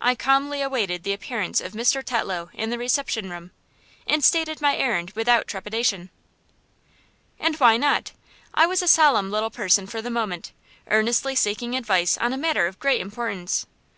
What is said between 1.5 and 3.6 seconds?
of Mr. Tetlow in the reception room,